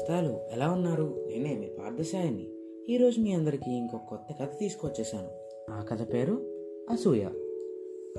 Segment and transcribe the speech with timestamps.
[0.00, 1.24] నేస్తాలు ఎలా ఉన్నారు?
[1.26, 2.46] నేనే మీ పార్థసాయిని
[2.88, 5.28] ఈరోజు మీ అందరికీ ఇంకొక కొత్త కథ తీసుకొచ్చేసాను
[5.72, 6.32] ఆ కథ పేరు
[6.90, 7.24] అసూయ.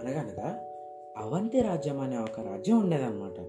[0.01, 0.59] అనగనగా
[1.17, 3.39] అవంతి రాజ్యం అనే ఒక రాజ్యం ఉండేదన్నమాట.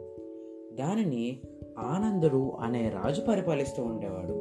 [0.78, 1.40] దానిని
[1.78, 4.34] ఆనందుడు అనే రాజు పరిపాలిస్తూ ఉండేవాడు.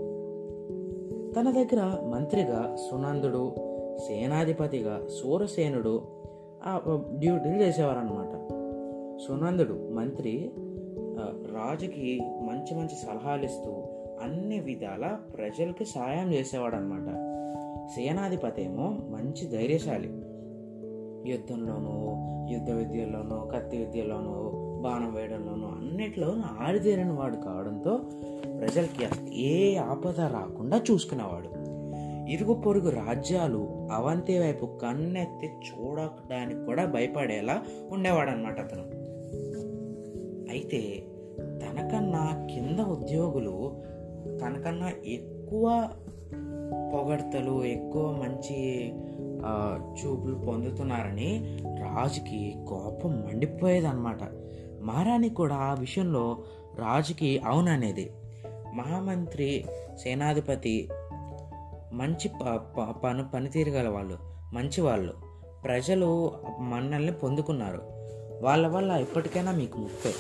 [1.34, 3.52] తన దగ్గర మంత్రిగా సునందుడు
[3.98, 6.02] సేనాధిపతిగా సూరసేనుడు
[7.20, 8.34] డ్యూటీలు చేసేవారనమాట
[9.28, 10.52] సునందుడు మంత్రి
[11.56, 13.84] రాజుకి మంచి మంచి సలహాలు ఇస్తూ
[14.24, 17.32] అన్ని విధాల ప్రజలకు సాయం చేసేవాడు అనమాట
[17.96, 20.08] సేనాధిపతి ఏమో మంచి ధైర్యశాలి.
[21.32, 22.18] యుద్ధంలోనూ
[22.54, 28.00] యుద్ధ విద్యల్లోనూ కత్తి విద్యలోనూ బాణం వేయడంలోనూ అన్నిట్లోనూ ఆరితేరిన వాడు కావడంతో
[28.60, 31.62] ప్రజలకి ఏ ఆపద రాకుండా చూసుకునేవాడు.
[32.32, 38.84] ఇరుగు పొరుగు రాజ్యాలు అవంతి వైపు కన్నెత్తి చూడడానికి కూడా భయపడేలా ఉండేవాడు అనమాట అతను.
[40.50, 41.04] అయితే
[41.44, 43.82] తనకన్నా కింద ఉద్యోగులు
[44.42, 45.90] తనకన్నా ఎక్కువ
[46.94, 48.92] పొగడ్తలు ఎక్కువ మంచి
[49.74, 54.20] చూపులు పొందుతున్నారని రాజుకి కోపం మండిపోయేదన్నమాట.
[54.82, 56.38] మహారాణి కూడా ఆ విషయంలో
[56.80, 58.12] రాజుకి అవుననేది.
[58.74, 59.66] మహామంత్రి
[60.04, 60.90] సేనాధిపతి
[61.94, 64.18] మంచి ప- ప- పను పనితీరు గల వాళ్ళు
[64.54, 65.14] మంచి వాళ్ళు.
[65.64, 68.01] ప్రజలు మన్నల్ని పొందుకున్నారు.
[68.42, 70.14] వాళ్ళ వల్ల ఇప్పటికైనా మీకు ముప్పే.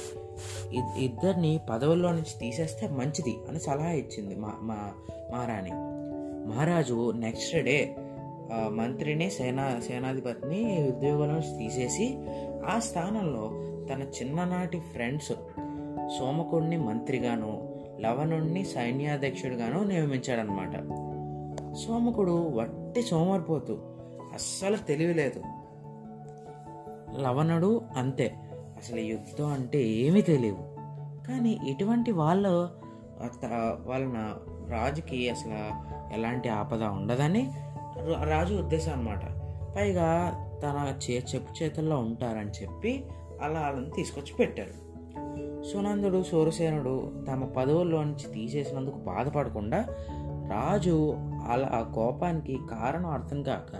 [0.77, 4.91] ఇద్- ఇద్దరిని పదవుల్లో నుంచి తీసేస్తే మంచిది అని సలహా ఇచ్చింది మా మా
[5.33, 5.69] మహారాణి.
[6.49, 7.95] మహారాజు నెక్స్ట్ డే
[8.67, 12.17] మంత్రిని సేనా సేనాధిపతిని ఉద్యోగం నుంచి తీసేసి
[12.65, 13.51] ఆ స్థానంలో
[13.93, 15.31] తన చిన్ననాటి ఫ్రెండ్స్
[16.19, 17.69] సోమకుడిని మంత్రిగాను
[17.99, 20.73] లవణుణ్ణి సైన్యాధ్యక్షుడిగాను నియమించాడనమాట
[21.75, 23.79] సోమకుడు వట్టి సోమరిపోతు.
[24.33, 25.41] అస్సలు తెలియలేదు
[27.19, 28.27] లవణుడు అంతే.
[28.77, 30.63] అసలు యుద్ధం అంటే ఏమీ తెలియవు
[31.27, 32.71] కానీ ఇటువంటి వాళ్ళు
[33.21, 34.35] వాళ్ళ వాళ్ళన
[34.69, 35.59] రాజుకి అసలు
[36.13, 37.49] ఎలాంటి ఆపద ఉండదని
[37.97, 39.19] రా- రాజు ఉద్దేశం అనమాట
[39.75, 43.03] పైగా తన చే చెప్పు చేతుల్లో ఉంటారని చెప్పి
[43.41, 44.73] అలా వాళ్ళని తీసుకొచ్చి పెట్టారు.
[45.63, 49.85] సునందుడు సూరసేనుడు తమ పదవుల్లో నుంచి తీసేసినందుకు బాధపడకుండా
[50.49, 51.15] రాజు
[51.47, 53.75] అలా ఆ కోపానికి కారణం అర్థం కాక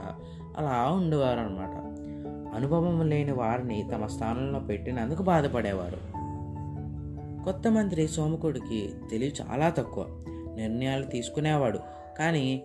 [0.58, 1.91] అలా ఉండేవారు అనమాట
[2.54, 6.22] అనుభవం లేని వారిని తమ స్థానంలో పెట్టినందుకు బాధపడేవారు.
[7.44, 10.06] కొత్త మంత్రి సోమకుడికి తెలివి చాలా తక్కువ.
[10.56, 11.80] నిర్ణయాలు తీసుకునేవాడు.
[12.18, 12.64] కానీ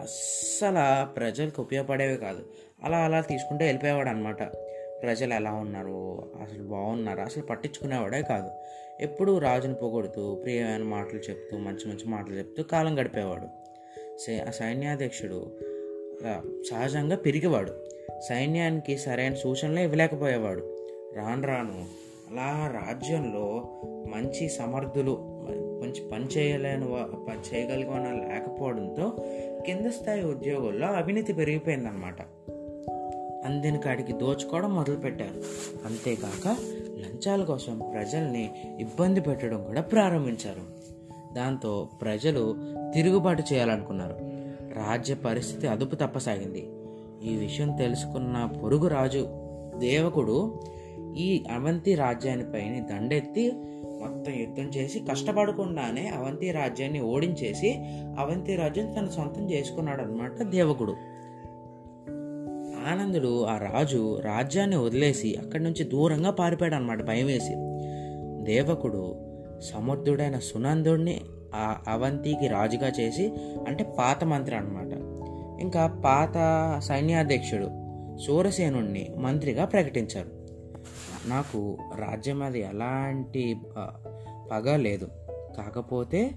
[0.00, 2.42] అస్సలు ప్రజలకు ఉపయోగపడేవి కాదు.
[2.84, 4.42] అలా అలా తీసుకుంటే వెళ్ళిపోయేవాడు అనమాట
[5.02, 8.50] ప్రజలు ఎలా ఉన్నారు అసలు బాగున్నారు అసలు పట్టించుకునేవాడే కాదు.
[9.00, 13.46] ఎప్పుడూ రాజుని పొగొడుతూ ప్రియమైన మాటలు చెప్తూ మంచి మంచి మాటలు చెప్తూ కాలం గడిపేవాడు.
[14.18, 15.52] సై- సైన్యాధ్యక్షుడు
[16.70, 17.87] సహజంగా పెరిగేవాడు.
[18.28, 20.76] సైన్యానికి సరైన సూచనలు ఇవ్వలేకపోయేవాడు.
[21.16, 21.84] రాను రాను
[22.30, 23.68] అలా రాజ్యంలో
[24.10, 25.18] మంచి సమర్థులు
[25.82, 29.12] మంచి పని చేయలేని వా- పని చేయగలిగిన వాళ్ళు లేకపోవడంతో
[29.66, 32.22] కింద స్థాయి ఉద్యోగుల్లో అవినీతి పెరిగిపోయిందనమాట
[33.46, 35.42] అందిన కాడికి దోచుకోవడం మొదలుపెట్టారు.
[35.86, 36.56] అంతేకాక
[36.98, 40.78] లంచాల కోసం ప్రజల్ని ఇబ్బంది పెట్టడం కూడా ప్రారంభించారు.
[41.34, 42.56] దాంతో ప్రజలు
[42.94, 44.16] తిరుగుబాటు చేయాలనుకున్నారు.
[44.78, 46.68] రాజ్య పరిస్థితి అదుపు తప్పసాగింది.
[47.22, 49.28] ఈ విషయం తెలుసుకున్న పొరుగు రాజు
[49.78, 50.60] దేవకుడు
[51.16, 53.52] ఈ అవంతి రాజ్యానిపైన దండెత్తి
[54.00, 57.70] మొత్తం యుద్ధం చేసి కష్టపడకుండానే అవంతి రాజ్యాన్ని ఓడించేసి
[58.18, 60.92] అవంతి రాజ్యం తన సొంతం చేసుకున్నాడు అనమాట దేవకుడు.
[62.92, 67.54] ఆనందుడు ఆ రాజు రాజ్యాన్ని వదిలేసి అక్కడి నుంచి దూరంగా పారిపోయాడు అనమాట భయం వేసి.
[68.44, 69.16] దేవకుడు
[69.60, 71.20] సమర్థుడైన సునందుడిని
[71.54, 73.32] ఆ అవంతికి రాజుగా చేసి
[73.68, 75.07] అంటే పాత మంత్రి అనమాట
[75.60, 76.34] ఇంకా పాత
[76.84, 77.68] సైన్యాధ్యక్షుడు
[78.26, 80.38] సూరసేనుణ్ణి మంత్రిగా ప్రకటించారు.
[81.28, 83.56] నాకు రాజ్యం మీద ఎలాంటి
[84.52, 85.08] పగ లేదు.
[85.56, 86.30] కాకపోతే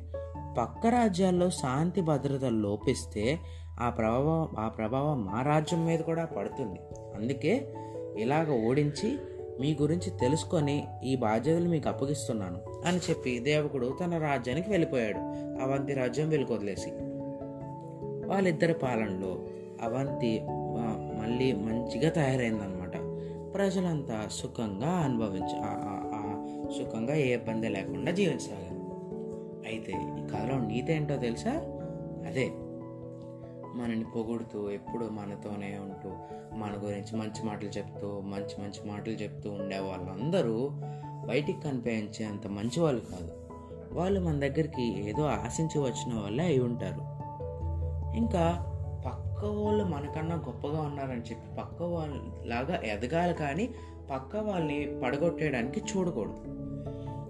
[0.57, 3.39] పక్క రాజ్యాల్లో శాంతి భద్రతలు లోపిస్తే
[3.79, 6.79] ఆ ప్రభావం ఆ ప్రభావం మా రాజ్యం మీద కూడా పడుతుంది.
[7.15, 7.73] అందుకే
[8.17, 9.17] ఇలాగ ఓడించి
[9.59, 15.17] మీ గురించి తెలుసుకొని ఈ బాధ్యతలు మీకు అప్పగిస్తున్నాను అని చెప్పి దేవకుడు తన రాజ్యానికి వెళ్ళిపోయాడు.
[15.63, 16.91] అవంతి రాజ్యం వెలుకొదిలేసి
[18.31, 19.47] వాళ్ళిద్దరి పాలనలో
[19.81, 20.41] అవంతి
[21.21, 22.91] మళ్ళీ మంచిగా తయారైందనమాట
[23.53, 25.47] ప్రజలంతా సుఖంగా అనుభవించ
[26.71, 28.81] సుఖంగా ఏ ఇబ్బంది లేకుండా జీవించగలరు
[29.67, 31.51] అయితే ఈ కథలో నీతి ఏంటో తెలుసా?
[32.27, 32.51] అదే.
[33.75, 36.09] మనని పొగుడుతూ ఎప్పుడు మనతోనే ఉంటూ
[36.57, 40.69] మన గురించి మంచి మాటలు చెప్తూ మంచి మంచి మాటలు చెప్తూ ఉండే వాళ్ళందరూ
[41.27, 43.31] బయటికి కనిపించేంత మంచి వాళ్ళు కాదు.
[43.93, 47.10] వాళ్ళు మన దగ్గరికి ఏదో ఆశించి వచ్చిన వాళ్ళే అయి ఉంటారు.
[48.15, 48.65] ఇంకా
[49.05, 53.69] పక్క వాళ్ళు మనకన్నా గొప్పగా ఉన్నారని చెప్పి పక్క వాళ్ళలాగా ఎదగాలి కానీ
[54.11, 56.61] పక్క వాళ్ళని పడగొట్టేయడానికి చూడకూడదు.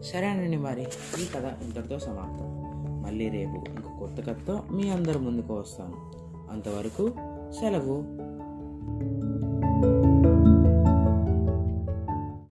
[0.01, 0.81] సరేనండి మరి
[1.21, 2.61] ఈ కథ ఇంతటితో సమాప్తం.
[3.01, 6.11] మళ్ళీ రేపు ఇంకో కొత్త కథతో మీ అందరి ముందుకు వస్తాను.
[6.51, 7.09] అంతవరకు
[7.51, 8.21] సెలవు.